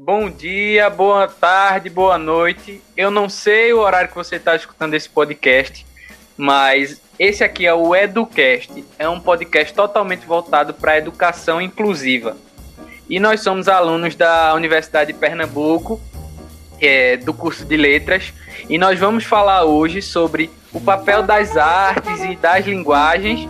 [0.00, 2.80] Bom dia, boa tarde, boa noite.
[2.96, 5.84] Eu não sei o horário que você está escutando esse podcast,
[6.36, 8.84] mas esse aqui é o EduCast.
[8.96, 12.36] É um podcast totalmente voltado para a educação inclusiva.
[13.10, 16.00] E nós somos alunos da Universidade de Pernambuco,
[16.80, 18.32] é, do curso de Letras,
[18.68, 23.48] e nós vamos falar hoje sobre o papel das artes e das linguagens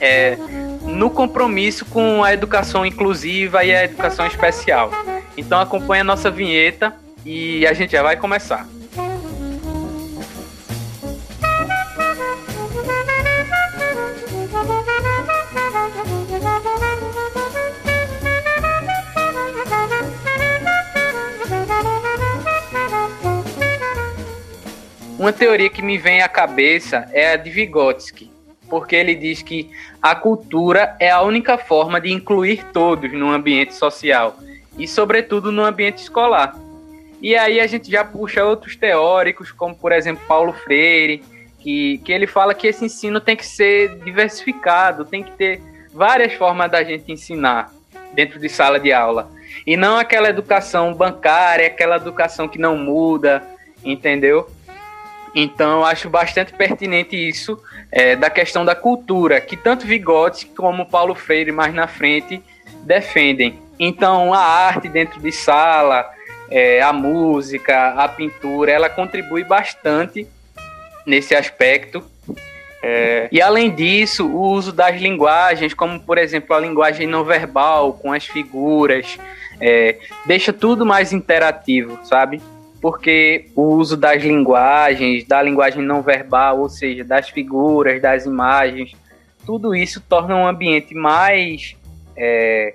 [0.00, 0.36] é,
[0.82, 4.90] no compromisso com a educação inclusiva e a educação especial.
[5.38, 6.92] Então acompanhe a nossa vinheta
[7.24, 8.66] e a gente já vai começar.
[25.16, 28.28] Uma teoria que me vem à cabeça é a de Vygotsky,
[28.68, 29.70] porque ele diz que
[30.02, 34.36] a cultura é a única forma de incluir todos no ambiente social
[34.78, 36.56] e, sobretudo, no ambiente escolar.
[37.20, 41.22] E aí a gente já puxa outros teóricos, como por exemplo Paulo Freire,
[41.58, 45.60] que, que ele fala que esse ensino tem que ser diversificado, tem que ter
[45.92, 47.72] várias formas da gente ensinar
[48.14, 49.30] dentro de sala de aula.
[49.66, 53.42] E não aquela educação bancária, aquela educação que não muda,
[53.84, 54.48] entendeu?
[55.34, 61.14] Então, acho bastante pertinente isso é, da questão da cultura, que tanto Vygotsky como Paulo
[61.14, 62.40] Freire mais na frente
[62.82, 63.58] defendem.
[63.78, 66.08] Então, a arte dentro de sala,
[66.50, 70.26] é, a música, a pintura, ela contribui bastante
[71.06, 72.02] nesse aspecto.
[72.82, 77.92] É, e além disso, o uso das linguagens, como por exemplo a linguagem não verbal,
[77.92, 79.18] com as figuras,
[79.60, 82.40] é, deixa tudo mais interativo, sabe?
[82.80, 88.92] porque o uso das linguagens, da linguagem não verbal, ou seja, das figuras, das imagens,
[89.44, 91.76] tudo isso torna um ambiente mais
[92.16, 92.74] é,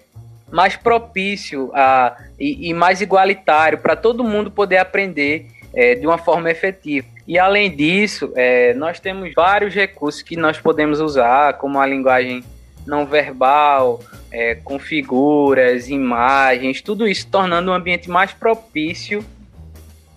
[0.54, 6.20] mais propício a, e, e mais igualitário para todo mundo poder aprender é, de uma
[6.20, 7.08] forma efetiva.
[7.28, 12.44] E além disso, é, nós temos vários recursos que nós podemos usar, como a linguagem
[12.86, 14.00] não verbal,
[14.32, 19.26] é, com figuras, imagens, tudo isso tornando um ambiente mais propício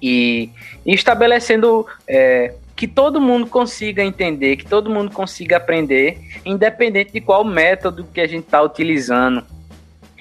[0.03, 0.51] e,
[0.85, 7.23] e estabelecendo é, que todo mundo consiga entender, que todo mundo consiga aprender, independente de
[7.23, 9.56] qual método que a gente está utilizando.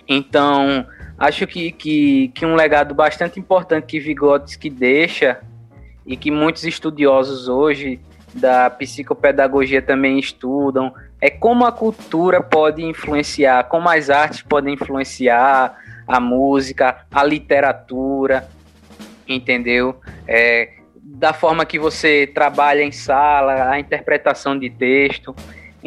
[0.07, 0.85] Então,
[1.17, 5.39] acho que, que, que um legado bastante importante que Vygotsky deixa
[6.05, 7.99] e que muitos estudiosos hoje
[8.33, 15.75] da psicopedagogia também estudam é como a cultura pode influenciar, como as artes podem influenciar
[16.07, 18.47] a música, a literatura,
[19.27, 19.99] entendeu?
[20.27, 25.35] É, da forma que você trabalha em sala, a interpretação de texto.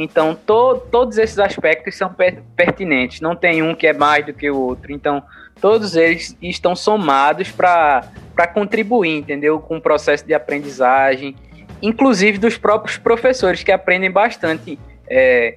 [0.00, 4.32] Então, to, todos esses aspectos são per, pertinentes, não tem um que é mais do
[4.32, 4.92] que o outro.
[4.92, 5.20] Então,
[5.60, 8.04] todos eles estão somados para
[8.54, 9.58] contribuir, entendeu?
[9.58, 11.34] Com o processo de aprendizagem,
[11.82, 14.78] inclusive dos próprios professores, que aprendem bastante
[15.10, 15.56] é,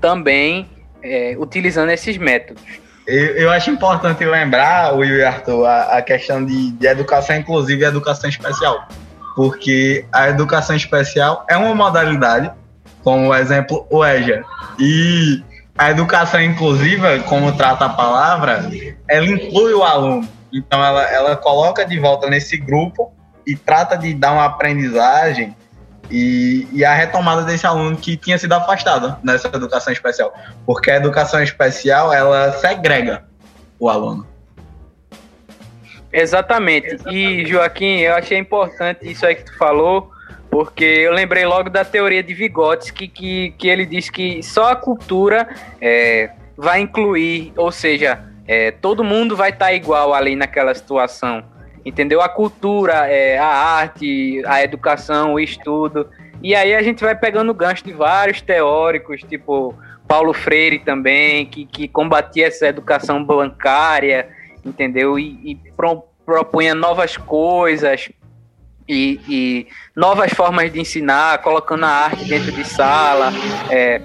[0.00, 0.68] também
[1.00, 2.64] é, utilizando esses métodos.
[3.06, 7.84] Eu, eu, acho importante lembrar, Will e Arthur, a, a questão de, de, educação inclusiva
[7.84, 8.88] e educação especial.
[9.36, 12.50] Porque a educação especial é uma modalidade,
[13.02, 14.44] como o exemplo o EJA.
[14.78, 15.42] E
[15.76, 18.68] a educação inclusiva, como trata a palavra,
[19.08, 20.28] ela inclui o aluno.
[20.52, 23.12] Então ela, ela coloca de volta nesse grupo
[23.46, 25.54] e trata de dar uma aprendizagem
[26.10, 30.32] e, e, a retomada desse aluno que tinha sido afastado nessa educação especial.
[30.64, 33.24] Porque a educação especial, ela segrega
[33.78, 34.26] o aluno.
[36.12, 36.94] Exatamente.
[36.94, 37.14] Exatamente.
[37.14, 40.10] E, Joaquim, eu achei importante isso aí que tu falou,
[40.50, 44.76] porque eu lembrei logo da teoria de Vygotsky, que, que ele diz que só a
[44.76, 45.48] cultura
[45.80, 51.44] é, vai incluir, ou seja, é, todo mundo vai estar tá igual ali naquela situação
[51.88, 52.20] entendeu?
[52.20, 56.08] A cultura, é, a arte, a educação, o estudo.
[56.42, 59.74] E aí a gente vai pegando gancho de vários teóricos, tipo
[60.06, 64.28] Paulo Freire também, que, que combatia essa educação bancária,
[64.64, 65.18] entendeu?
[65.18, 68.10] E, e pro, propunha novas coisas
[68.88, 73.32] e, e, novas formas de ensinar, colocando a arte dentro de sala.
[73.70, 74.00] É,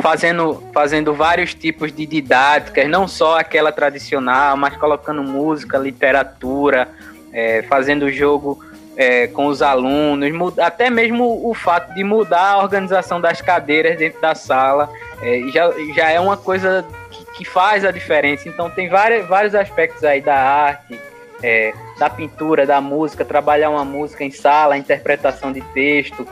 [0.00, 6.88] fazendo, fazendo vários tipos de didáticas, não só aquela tradicional, mas colocando música, literatura,
[7.32, 8.58] é, fazendo jogo
[8.96, 14.20] é, com os alunos, até mesmo o fato de mudar a organização das cadeiras dentro
[14.20, 14.90] da sala
[15.22, 18.48] é, já, já é uma coisa que, que, faz a diferença.
[18.48, 20.98] Então tem vários, vários aspectos aí da arte,
[21.42, 26.26] é, da pintura, da música, trabalhar uma música em sala, a interpretação de texto,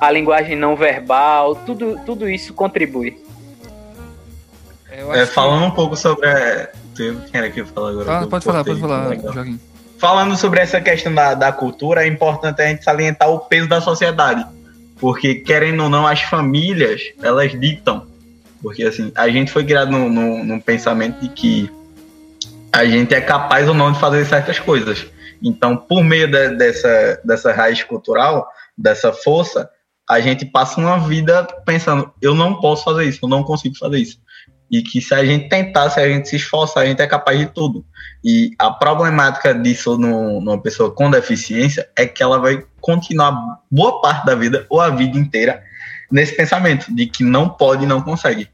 [0.00, 3.22] a linguagem não verbal, tudo, tudo isso contribui.
[4.90, 5.66] É, falando que...
[5.68, 6.28] um pouco sobre.
[6.96, 8.18] Quem era que falar agora?
[8.18, 9.60] Ah, pode falar, pode falar, Joaquim.
[9.98, 13.80] Falando sobre essa questão da, da cultura, é importante a gente salientar o peso da
[13.80, 14.46] sociedade.
[14.98, 18.06] Porque, querendo ou não, as famílias, elas ditam.
[18.62, 21.70] Porque, assim, a gente foi criado num pensamento de que
[22.72, 25.06] a gente é capaz ou não de fazer certas coisas.
[25.42, 29.68] Então, por meio de, dessa, dessa raiz cultural, dessa força,
[30.08, 33.98] a gente passa uma vida pensando, eu não posso fazer isso, eu não consigo fazer
[33.98, 34.18] isso.
[34.70, 37.38] E que se a gente tentar, se a gente se esforçar, a gente é capaz
[37.38, 37.84] de tudo.
[38.22, 44.00] E a problemática disso no, numa pessoa com deficiência é que ela vai continuar boa
[44.00, 45.62] parte da vida ou a vida inteira
[46.10, 48.48] nesse pensamento de que não pode e não consegue.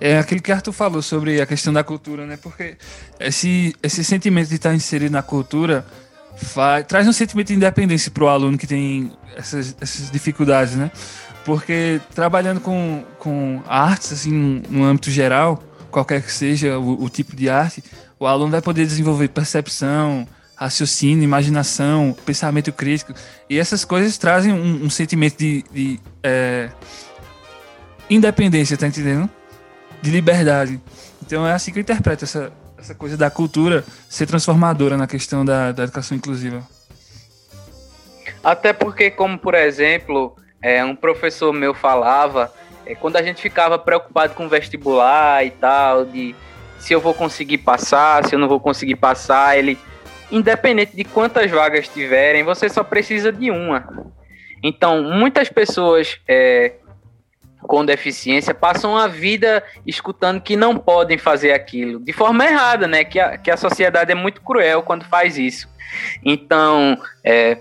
[0.00, 2.36] É aquilo que Arthur falou sobre a questão da cultura, né?
[2.36, 2.76] Porque
[3.18, 5.86] esse, esse sentimento de estar inserido na cultura
[6.36, 10.90] faz, traz um sentimento de independência para o aluno que tem essas, essas dificuldades, né?
[11.44, 17.36] Porque trabalhando com, com artes, assim, no âmbito geral, qualquer que seja o, o tipo
[17.36, 17.84] de arte,
[18.18, 20.26] o aluno vai poder desenvolver percepção,
[20.56, 23.12] raciocínio, imaginação, pensamento crítico.
[23.48, 26.70] E essas coisas trazem um, um sentimento de, de é,
[28.08, 29.28] independência, tá entendendo?
[30.04, 30.78] De liberdade.
[31.22, 35.46] Então é assim que eu interpreto essa, essa coisa da cultura ser transformadora na questão
[35.46, 36.62] da, da educação inclusiva.
[38.42, 42.52] Até porque, como por exemplo, é, um professor meu falava,
[42.84, 46.36] é, quando a gente ficava preocupado com vestibular e tal, de
[46.78, 49.78] se eu vou conseguir passar, se eu não vou conseguir passar, ele,
[50.30, 54.12] independente de quantas vagas tiverem, você só precisa de uma.
[54.62, 56.74] Então, muitas pessoas é,
[57.66, 63.04] com deficiência passam a vida escutando que não podem fazer aquilo, de forma errada, né?
[63.04, 65.68] Que a, que a sociedade é muito cruel quando faz isso.
[66.24, 67.58] Então, é,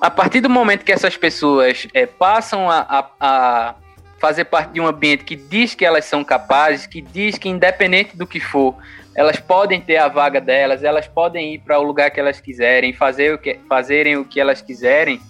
[0.00, 3.74] a partir do momento que essas pessoas é, passam a, a, a,
[4.18, 8.16] fazer parte de um ambiente que diz que elas são capazes, que diz que independente
[8.16, 8.76] do que for,
[9.14, 12.92] elas podem ter a vaga delas, elas podem ir para o lugar que elas quiserem,
[12.92, 15.20] fazer o que, fazerem o que elas quiserem,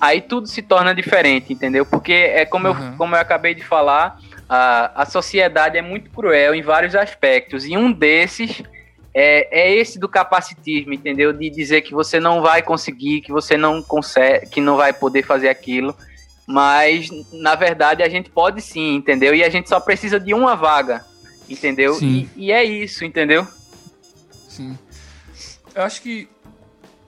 [0.00, 1.84] aí tudo se torna diferente, entendeu?
[1.84, 2.90] Porque é como, uhum.
[2.90, 7.64] eu, como eu acabei de falar, a, a sociedade é muito cruel em vários aspectos,
[7.66, 8.62] e um desses
[9.18, 11.32] é, é esse do capacitismo, entendeu?
[11.32, 15.22] De dizer que você não vai conseguir, que você não consegue, que não vai poder
[15.22, 15.96] fazer aquilo.
[16.46, 19.34] Mas, na verdade, a gente pode sim, entendeu?
[19.34, 21.02] E a gente só precisa de uma vaga,
[21.48, 21.98] entendeu?
[22.00, 23.46] E, e, é isso, entendeu?
[24.48, 24.78] Sim.
[25.74, 26.28] Eu acho que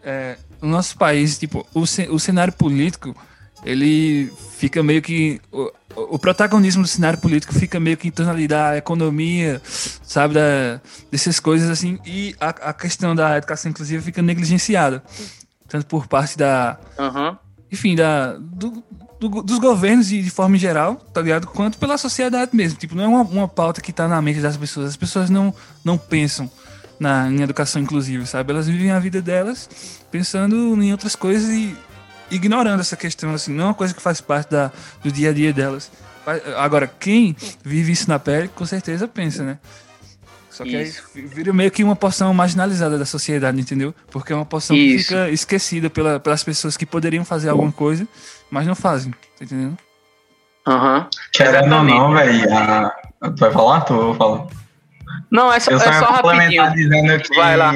[0.02, 3.14] é, o nosso país, tipo, o, o cenário político,
[3.64, 5.40] ele fica meio que
[5.94, 9.60] o protagonismo do cenário político fica meio que em torno ali da economia,
[10.02, 10.80] sabe, da,
[11.10, 15.02] dessas coisas assim, e a, a questão da educação inclusiva fica negligenciada,
[15.68, 17.36] tanto por parte da, uhum.
[17.70, 18.82] enfim, da, do,
[19.18, 23.04] do, dos governos de, de forma geral, tá ligado, quanto pela sociedade mesmo, tipo, não
[23.04, 25.52] é uma, uma pauta que tá na mente das pessoas, as pessoas não,
[25.84, 26.50] não pensam
[26.98, 29.68] na, em educação inclusiva, sabe, elas vivem a vida delas
[30.10, 31.76] pensando em outras coisas e
[32.30, 34.70] ignorando essa questão, assim, não é uma coisa que faz parte da,
[35.02, 35.90] do dia a dia delas.
[36.58, 37.34] Agora, quem
[37.64, 39.58] vive isso na pele, com certeza pensa, né?
[40.50, 41.02] Só que isso.
[41.14, 43.94] aí vira meio que uma porção marginalizada da sociedade, entendeu?
[44.10, 44.96] Porque é uma porção isso.
[44.96, 48.06] que fica esquecida pela, pelas pessoas que poderiam fazer alguma coisa,
[48.50, 49.78] mas não fazem, tá entendendo?
[50.66, 50.98] Aham.
[50.98, 51.06] Uhum.
[51.32, 52.42] Querendo ou não, velho.
[53.20, 53.80] Tu vai falar?
[53.82, 54.50] Tu eu falo.
[55.30, 56.72] Não, é só, eu só, é só rapidinho.
[56.72, 57.72] dizendo que vai lá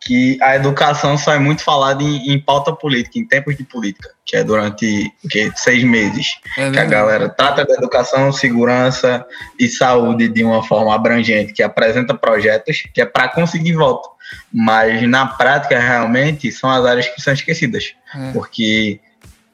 [0.00, 4.10] que a educação só é muito falada em, em, pauta política, em tempos de política,
[4.24, 6.38] que é durante que, seis meses.
[6.56, 9.24] É que a galera trata da educação, segurança
[9.58, 14.08] e saúde de uma forma abrangente, que apresenta projetos que é para conseguir voto.
[14.52, 17.94] Mas na prática, realmente, são as áreas que são esquecidas.
[18.14, 18.32] É.
[18.32, 19.00] Porque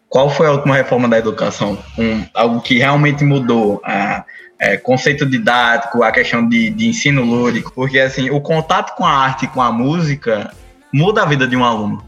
[0.09, 1.77] qual foi a última reforma da educação?
[1.99, 3.81] Um, algo que realmente mudou.
[3.85, 4.16] A,
[4.59, 9.11] é, conceito didático, a questão de, de ensino lúdico, porque assim, o contato com a
[9.11, 10.53] arte com a música
[10.93, 12.05] muda a vida de um aluno.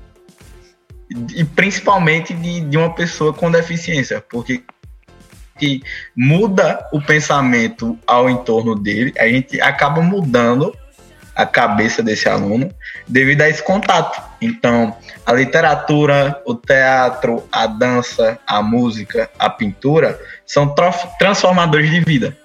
[1.34, 4.62] E principalmente de, de uma pessoa com deficiência, porque
[5.58, 5.82] que
[6.16, 10.72] muda o pensamento ao entorno dele, a gente acaba mudando
[11.34, 12.68] a cabeça desse aluno
[13.06, 14.20] devido a esse contato.
[14.40, 20.74] Então, a literatura, o teatro, a dança, a música, a pintura são
[21.18, 22.36] transformadores de vida.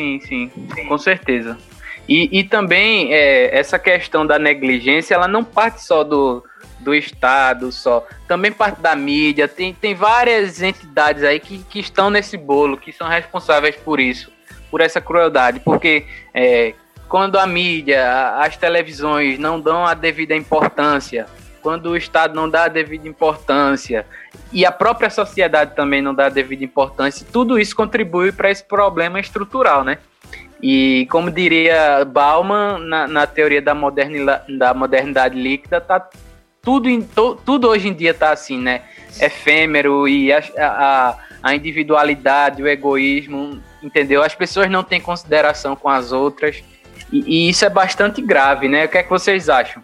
[0.00, 0.50] Sim, sim,
[0.88, 1.58] com certeza.
[2.08, 6.42] E, e também é, essa questão da negligência, ela não parte só do,
[6.78, 8.06] do Estado, só.
[8.26, 9.46] Também parte da mídia.
[9.46, 14.32] Tem, tem várias entidades aí que, que estão nesse bolo, que são responsáveis por isso,
[14.70, 15.60] por essa crueldade.
[15.60, 16.74] Porque é,
[17.06, 21.26] quando a mídia, as televisões não dão a devida importância,
[21.62, 24.06] quando o Estado não dá a devida importância
[24.52, 28.64] e a própria sociedade também não dá a devida importância, tudo isso contribui para esse
[28.64, 29.98] problema estrutural, né?
[30.62, 33.74] E como diria Bauman, na, na teoria da,
[34.58, 36.06] da modernidade líquida, tá
[36.62, 38.82] tudo, em, to, tudo hoje em dia tá assim, né?
[39.18, 44.22] Efêmero e a, a, a individualidade, o egoísmo, entendeu?
[44.22, 46.62] As pessoas não têm consideração com as outras.
[47.10, 48.84] E, e, isso é bastante grave, né?
[48.84, 49.82] O que é que vocês acham?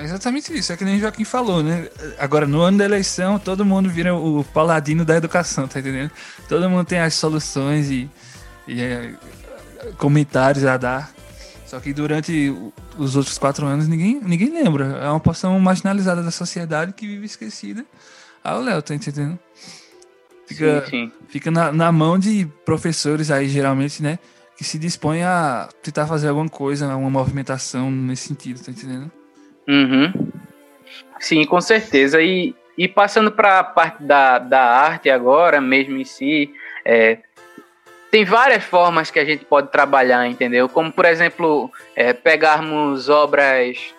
[0.00, 1.86] É exatamente isso, é que nem o Joaquim falou, né?
[2.18, 6.10] Agora, no ano da eleição, todo mundo vira o paladino da educação, tá entendendo?
[6.48, 8.08] Todo mundo tem as soluções e,
[8.66, 9.14] e é,
[9.98, 11.12] comentários a dar.
[11.66, 12.50] Só que durante
[12.96, 14.86] os outros quatro anos ninguém, ninguém lembra.
[15.02, 17.84] É uma porção marginalizada da sociedade que vive esquecida
[18.42, 19.38] ao Léo, tá entendendo?
[20.46, 21.12] Fica, sim, sim.
[21.28, 24.18] fica na, na mão de professores aí, geralmente, né?
[24.56, 29.19] Que se dispõem a tentar fazer alguma coisa, uma movimentação nesse sentido, tá entendendo?
[29.68, 30.12] Uhum.
[31.18, 32.20] Sim, com certeza.
[32.22, 36.52] E, e passando para a parte da, da arte agora, mesmo em si,
[36.84, 37.18] é,
[38.10, 40.68] tem várias formas que a gente pode trabalhar, entendeu?
[40.68, 43.94] Como, por exemplo, é, pegarmos obras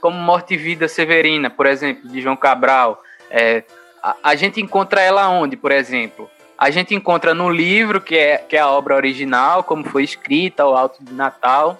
[0.00, 3.02] como Morte e Vida Severina, por exemplo, de João Cabral.
[3.30, 3.62] É,
[4.02, 6.30] a, a, gente encontra ela onde, por exemplo?
[6.56, 10.66] A gente encontra no livro, que é, que é a obra original, como foi escrita,
[10.66, 11.78] o Alto de Natal,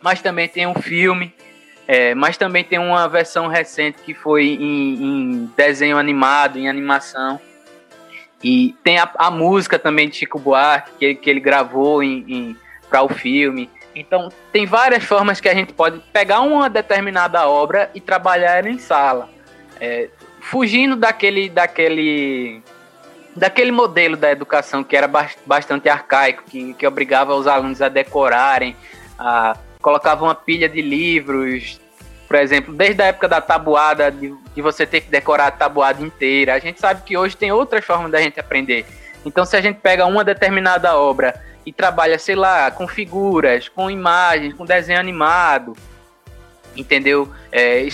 [0.00, 1.34] mas também tem um filme
[1.92, 7.40] é, mas também tem uma versão recente que foi em, em desenho animado, em animação.
[8.44, 11.98] E tem a, a, música também de Chico Buarque, que, que ele gravou
[12.88, 13.68] para o filme.
[13.92, 18.70] Então, tem várias formas que a gente pode pegar uma determinada obra e trabalhar ela
[18.70, 19.28] em sala.
[19.80, 22.62] É, fugindo daquele, daquele,
[23.34, 25.10] daquele modelo da educação que era
[25.44, 28.76] bastante arcaico, que, que obrigava os alunos a decorarem,
[29.18, 31.80] a colocava uma pilha de livros,
[32.28, 36.02] por exemplo, desde a época da tabuada, de, de, você ter que decorar a tabuada
[36.02, 36.54] inteira.
[36.54, 38.86] A gente sabe que hoje tem outras formas da gente aprender.
[39.26, 41.34] Então, se a gente pega uma determinada obra
[41.66, 45.76] e trabalha, sei lá, com figuras, com imagens, com desenho animado,
[46.76, 47.28] entendeu?
[47.50, 47.84] É,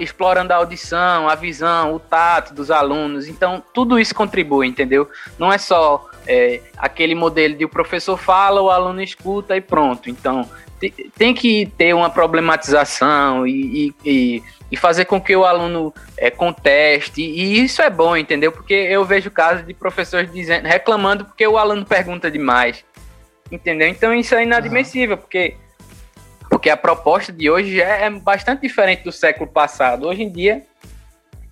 [0.00, 3.28] explorando a audição, a visão, o tato dos alunos.
[3.28, 5.08] Então, tudo isso contribui, entendeu?
[5.38, 10.08] Não é só é, aquele modelo de o professor fala, o aluno escuta e pronto.
[10.08, 10.48] Então,
[10.90, 17.22] tem que ter uma problematização e, e, e, fazer com que o aluno é, conteste.
[17.22, 18.50] E isso é bom, entendeu?
[18.52, 22.84] Porque eu vejo casos de professores dizendo, reclamando porque o aluno pergunta demais.
[23.50, 23.88] Entendeu?
[23.88, 25.56] Então isso é inadmissível, porque,
[26.48, 30.06] porque a proposta de hoje é, é bastante diferente do século passado.
[30.06, 30.62] Hoje em dia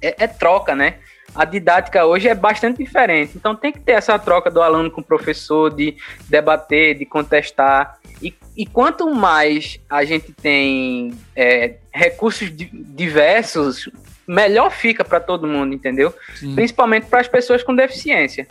[0.00, 0.96] é, é troca, né?
[1.34, 3.36] a didática hoje é bastante diferente.
[3.36, 5.96] Então tem que ter essa troca do aluno com o professor, de
[6.28, 7.98] debater, de contestar.
[8.22, 13.88] E, e quanto mais a gente tem é, recursos diversos,
[14.26, 16.14] melhor fica para todo mundo, entendeu?
[16.34, 16.54] Sim.
[16.54, 18.46] Principalmente para as pessoas com deficiência.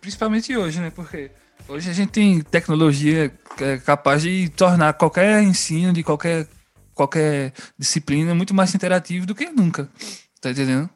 [0.00, 0.92] Principalmente hoje, né?
[0.94, 1.30] Porque
[1.66, 6.46] hoje a gente tem tecnologia é capaz de tornar qualquer ensino de qualquer,
[6.92, 9.88] qualquer disciplina muito mais interativo do que nunca.
[10.40, 10.90] Tá entendendo?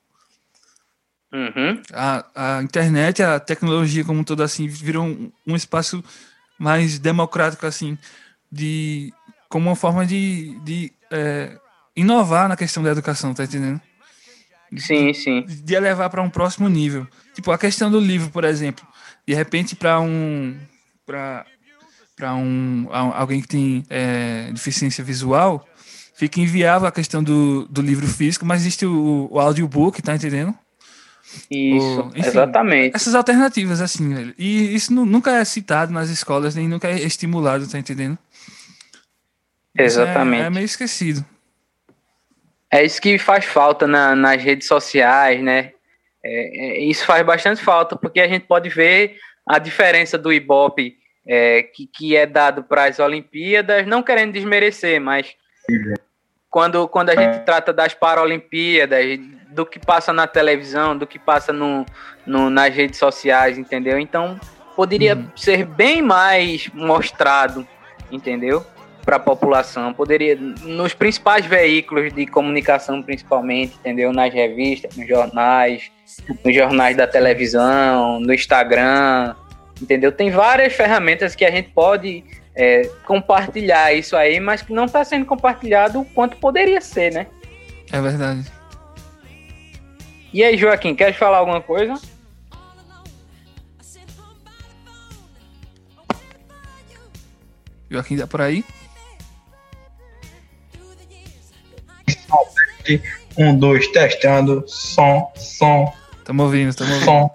[1.32, 1.80] Uhum.
[1.92, 6.02] A, a internet, a tecnologia como todo assim, virou um, um espaço
[6.58, 7.96] mais democrático assim,
[8.50, 9.12] de
[9.48, 11.58] como uma forma de, de é,
[11.96, 13.80] inovar na questão da educação, tá entendendo?
[14.76, 15.46] Sim, sim.
[15.46, 17.06] De elevar para um próximo nível.
[17.34, 18.86] Tipo, a questão do livro, por exemplo.
[19.26, 20.58] De repente, para um.
[21.06, 21.46] para
[22.14, 25.64] para um, alguém que tem é, deficiência visual,
[26.14, 30.52] fica inviável a questão do, do livro físico, mas existe o, o audiobook, tá entendendo?
[31.50, 32.96] Isso, enfim, exatamente.
[32.96, 34.34] Essas alternativas, assim, velho.
[34.38, 38.18] E isso nunca é citado nas escolas, nem nunca é estimulado, tá entendendo?
[39.76, 40.42] Exatamente.
[40.42, 41.24] É, é, meio esquecido.
[42.70, 45.72] É isso que faz falta na, nas redes sociais, né?
[46.24, 49.16] É, é, isso faz bastante falta, porque a gente pode ver
[49.46, 55.00] a diferença do Ibope é, que, que é dado para as Olimpíadas, não querendo desmerecer,
[55.00, 55.34] mas
[56.50, 59.20] quando, quando a gente trata das Paralimpíadas,
[59.58, 61.84] do que passa na televisão, do que passa no,
[62.24, 63.98] no nas redes sociais, entendeu?
[63.98, 64.38] Então
[64.76, 65.26] poderia uhum.
[65.34, 67.66] ser bem mais mostrado,
[68.08, 68.64] entendeu?
[69.04, 74.12] Para a população, poderia nos principais veículos de comunicação, principalmente, entendeu?
[74.12, 75.90] Nas revistas, nos jornais,
[76.44, 79.34] nos jornais da televisão, no Instagram,
[79.82, 80.12] entendeu?
[80.12, 82.22] Tem várias ferramentas que a gente pode
[82.54, 87.26] é, compartilhar isso aí, mas que não está sendo compartilhado o quanto poderia ser, né?
[87.90, 88.57] É verdade.
[90.32, 91.94] E aí, Joaquim, quer falar alguma coisa?
[97.90, 98.64] Joaquim, tá por aí?
[103.38, 104.64] Um, dois, testando.
[104.66, 105.92] Som, som.
[106.24, 107.04] Tamo ouvindo, tamo ouvindo.
[107.04, 107.30] Som.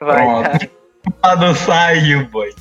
[0.00, 0.24] Vai.
[0.24, 1.54] Pronto.
[1.56, 2.54] sai, boy.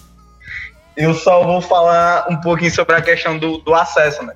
[0.97, 4.33] eu só vou falar um pouquinho sobre a questão do, do acesso, né?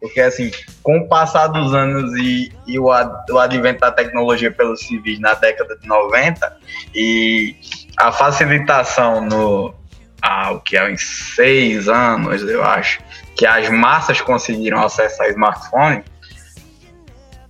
[0.00, 0.50] Porque, assim,
[0.82, 5.20] com o passar dos anos e, e o, ad, o advento da tecnologia pelos civis
[5.20, 6.56] na década de 90
[6.94, 7.54] e
[7.96, 9.74] a facilitação no.
[10.22, 13.00] Ah, o que é uns seis anos, eu acho,
[13.36, 16.04] que as massas conseguiram acesso a smartphone,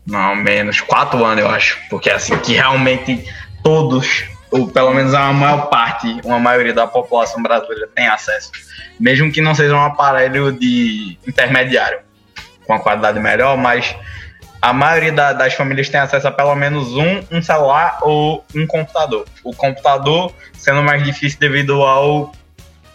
[0.06, 3.24] não menos quatro anos, eu acho, porque assim, que realmente
[3.64, 8.52] todos, ou pelo menos a maior parte, uma maioria da população brasileira tem acesso,
[9.00, 11.98] mesmo que não seja um aparelho de intermediário,
[12.70, 13.96] com a qualidade melhor, mas
[14.62, 18.64] a maioria da, das famílias tem acesso a pelo menos um, um celular ou um
[18.64, 19.26] computador.
[19.42, 22.32] O computador sendo mais difícil devido ao,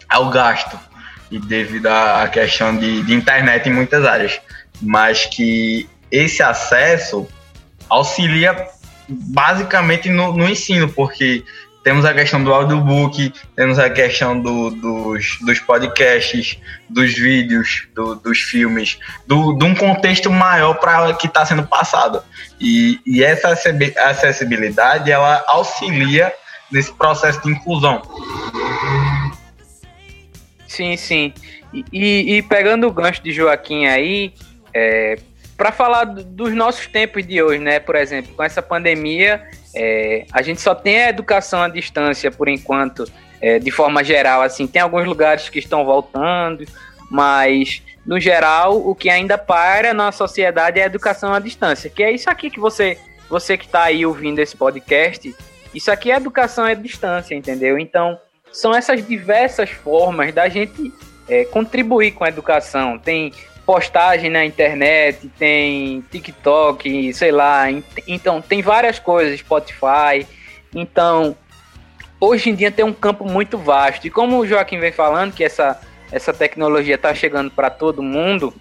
[0.08, 0.80] ao gasto
[1.30, 4.40] e devido à questão de, de internet em muitas áreas.
[4.82, 7.28] Mas que esse acesso
[7.90, 8.70] auxilia
[9.10, 11.44] basicamente no, no ensino, porque
[11.86, 16.58] temos a questão do audiobook, temos a questão do, dos, dos podcasts,
[16.90, 22.24] dos vídeos, do, dos filmes, do, de um contexto maior para que está sendo passado.
[22.60, 23.50] E, e essa
[24.10, 26.34] acessibilidade ela auxilia
[26.72, 28.02] nesse processo de inclusão.
[30.68, 31.32] Sim, sim.
[31.94, 34.34] E, e pegando o gancho de Joaquim aí,
[34.74, 35.20] é,
[35.58, 37.80] para falar dos nossos tempos de hoje, né?
[37.80, 42.48] Por exemplo, com essa pandemia, é, a gente só tem a educação à distância por
[42.48, 43.06] enquanto,
[43.42, 44.42] é, de forma geral.
[44.42, 46.66] Assim, tem alguns lugares que estão voltando,
[47.10, 52.04] mas no geral, o que ainda para na sociedade é a educação à distância, que
[52.04, 52.98] é isso aqui que você,
[53.30, 55.34] você que está aí ouvindo esse podcast,
[55.74, 57.80] isso aqui é educação à distância, entendeu?
[57.80, 58.20] Então,
[58.52, 60.94] são essas diversas formas da gente
[61.28, 62.98] é, contribuir com a educação.
[62.98, 63.34] Tem
[63.66, 67.66] postagem na internet, tem TikTok, sei lá.
[68.08, 70.26] Então, tem várias coisas, Spotify.
[70.74, 71.36] Então,
[72.20, 74.06] hoje em dia tem um campo muito vasto.
[74.06, 75.82] E como o Joaquim vem falando, que essa,
[76.12, 78.54] essa tecnologia está chegando para todo mundo,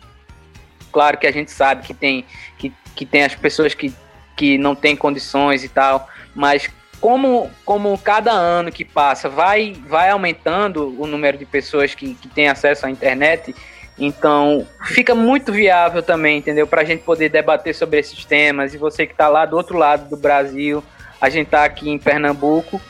[0.90, 2.24] claro que a gente sabe que tem,
[2.58, 3.92] que, que tem as pessoas que,
[4.36, 10.08] que não têm condições e tal, mas como, como cada ano que passa vai, vai
[10.08, 13.54] aumentando o número de pessoas que, que têm acesso à internet,
[13.98, 16.66] então, fica muito viável também, entendeu?
[16.66, 18.74] Para a gente poder debater sobre esses temas.
[18.74, 20.82] E você que está lá do outro lado do Brasil,
[21.20, 22.80] a gente está aqui em Pernambuco.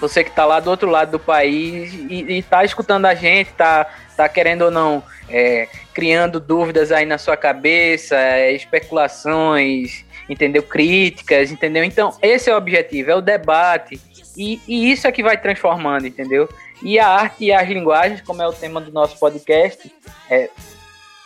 [0.00, 3.86] Você que está lá do outro lado do país e está escutando a gente, está
[4.16, 10.62] tá querendo ou não, é, criando dúvidas aí na sua cabeça, é, especulações, entendeu?
[10.62, 11.84] Críticas, entendeu?
[11.84, 14.00] Então, esse é o objetivo, é o debate.
[14.36, 16.48] E, e isso é que vai transformando, entendeu?
[16.84, 19.90] E a arte e as linguagens, como é o tema do nosso podcast,
[20.30, 20.50] é,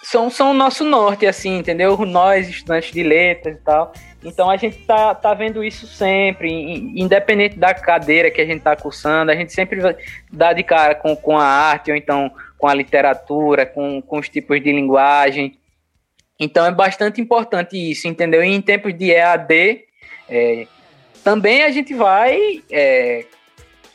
[0.05, 1.99] são, são o nosso norte, assim, entendeu?
[2.07, 3.93] Nós, estudantes de letras e tal.
[4.25, 6.51] Então a gente tá, tá vendo isso sempre,
[6.97, 9.81] independente da cadeira que a gente tá cursando, a gente sempre
[10.33, 14.29] dá de cara com, com a arte, ou então com a literatura, com, com os
[14.29, 15.59] tipos de linguagem.
[16.39, 18.43] Então é bastante importante isso, entendeu?
[18.43, 19.85] E em tempos de EAD,
[20.29, 20.67] é,
[21.23, 23.27] também a gente vai é,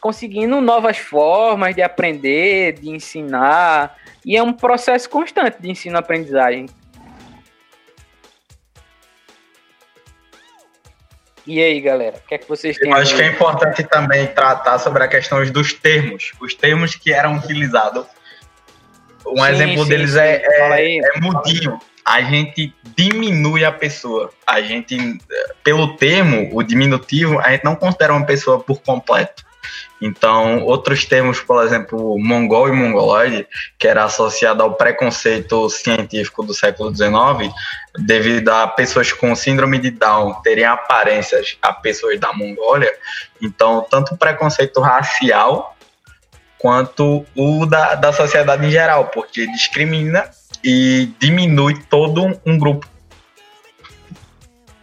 [0.03, 6.65] conseguindo novas formas de aprender, de ensinar, e é um processo constante de ensino-aprendizagem.
[11.47, 12.91] E aí, galera, o que é que vocês têm?
[12.91, 17.13] Eu acho que é importante também tratar sobre a questão dos termos, os termos que
[17.13, 18.05] eram utilizados.
[19.25, 20.19] Um sim, exemplo sim, deles sim.
[20.19, 21.79] É, é, é mudinho.
[22.03, 24.33] A gente diminui a pessoa.
[24.45, 24.97] A gente,
[25.63, 29.52] pelo termo, o diminutivo, a gente não considera uma pessoa por completo.
[30.01, 33.47] Então, outros termos, por exemplo, mongol e mongoloide,
[33.79, 37.53] que era associado ao preconceito científico do século XIX,
[37.99, 42.91] devido a pessoas com síndrome de Down terem aparências a pessoas da Mongólia.
[43.41, 45.73] Então, tanto o preconceito racial
[46.57, 50.29] quanto o da, da sociedade em geral, porque discrimina
[50.63, 52.87] e diminui todo um grupo.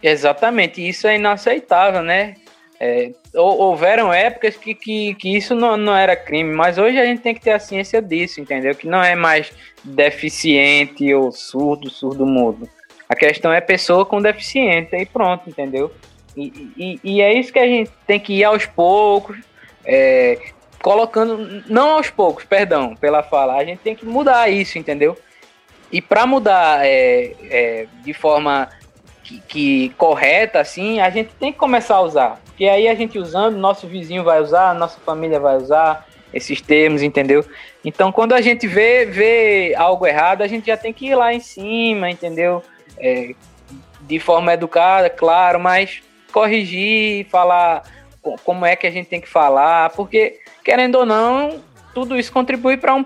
[0.01, 2.35] Exatamente, isso é inaceitável, né?
[2.83, 7.21] É, houveram épocas que, que, que isso não, não era crime, mas hoje a gente
[7.21, 8.73] tem que ter a ciência disso, entendeu?
[8.73, 12.67] Que não é mais deficiente ou surdo, surdo mudo.
[13.07, 15.91] A questão é pessoa com deficiência e pronto, entendeu?
[16.35, 19.37] E, e, e é isso que a gente tem que ir aos poucos,
[19.85, 20.39] é,
[20.81, 25.15] colocando, não aos poucos, perdão pela fala, a gente tem que mudar isso, entendeu?
[25.91, 28.69] E para mudar é, é, de forma
[29.23, 32.41] que, que, correta, assim, a gente tem que começar a usar.
[32.61, 37.01] Porque aí a gente usando, nosso vizinho vai usar, nossa família vai usar esses termos,
[37.01, 37.43] entendeu?
[37.83, 41.33] Então, quando a gente vê, vê algo errado, a gente já tem que ir lá
[41.33, 42.61] em cima, entendeu?
[42.99, 43.33] É,
[44.01, 47.81] de forma educada, claro, mas corrigir, falar
[48.43, 51.63] como é que a gente tem que falar, porque, querendo ou não,
[51.95, 53.03] tudo isso contribui para um,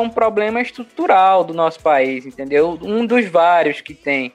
[0.00, 2.76] um problema estrutural do nosso país, entendeu?
[2.82, 4.32] Um dos vários que tem.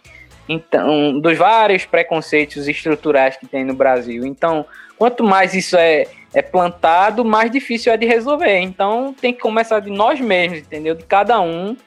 [0.48, 4.26] Então, dos vários preconceitos estruturais que tem no Brasil.
[4.26, 4.66] Então,
[4.98, 8.60] quanto mais isso é, é plantado, mais difícil é de resolver.
[8.60, 10.96] Então, tem que começar de nós mesmos, entendeu?
[10.96, 11.78] De cada um,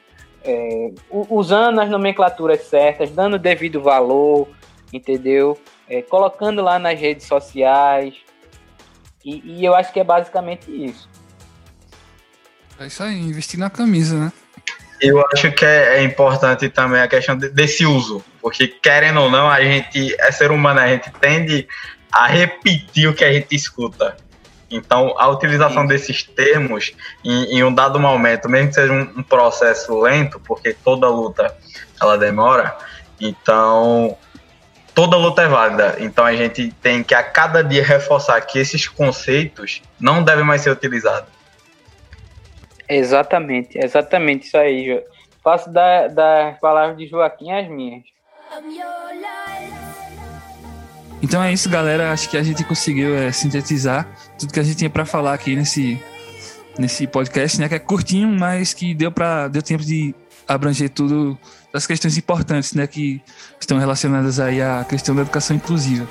[0.43, 4.47] é, usando as nomenclaturas certas, dando devido valor,
[4.91, 5.59] entendeu?
[5.87, 8.15] É, colocando lá nas redes sociais.
[9.23, 11.07] E, e eu acho que é basicamente isso.
[12.79, 14.31] É isso aí, investir na camisa, né?
[14.99, 19.29] Eu acho que é, é importante também a questão de, desse uso, porque querendo ou
[19.29, 21.67] não, a gente é ser humano, a gente tende
[22.11, 24.17] a repetir o que a gente escuta.
[24.69, 25.87] Então, a utilização Sim.
[25.87, 30.73] desses termos em, em, um dado momento, mesmo que seja um, um, processo lento, porque
[30.73, 31.55] toda luta
[32.01, 32.77] ela demora,
[33.19, 34.17] então
[34.93, 35.95] toda luta é válida.
[35.99, 40.61] Então a gente tem que a cada dia reforçar que esses conceitos não devem mais
[40.61, 41.36] ser utilizados.
[42.89, 45.01] Exatamente, exatamente isso aí, Jo.
[45.43, 48.03] Faço das da palavras de Joaquim as minhas.
[51.21, 52.11] Então é isso, galera.
[52.11, 55.55] Acho que a gente conseguiu é, sintetizar tudo que a gente tinha para falar aqui
[55.55, 56.01] nesse,
[56.77, 57.67] nesse podcast, né?
[57.67, 60.13] Que é curtinho, mas que deu para deu tempo de
[60.47, 61.37] abranger tudo
[61.73, 62.87] das questões importantes, né?
[62.87, 63.21] Que
[63.59, 66.07] estão relacionadas aí à questão da educação inclusiva.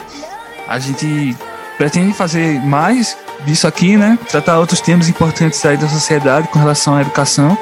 [0.66, 1.36] A gente
[1.76, 4.18] pretende fazer mais disso aqui, né?
[4.28, 7.56] Tratar outros temas importantes aí da sociedade com relação à educação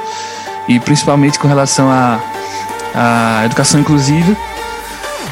[0.68, 2.20] e principalmente com relação à,
[2.94, 4.36] à educação inclusiva.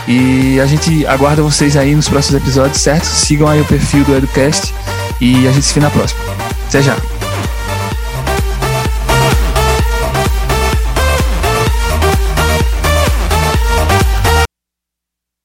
[0.08, 3.04] E a gente aguarda vocês aí nos próximos episódios, certo?
[3.04, 4.74] Sigam aí o perfil do Educast
[5.20, 6.20] e a gente se vê na próxima.
[6.68, 7.11] Até já!